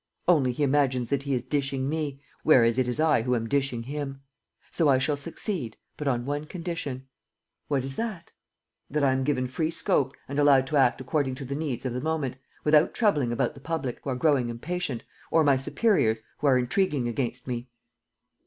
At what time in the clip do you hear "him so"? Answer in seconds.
3.83-4.87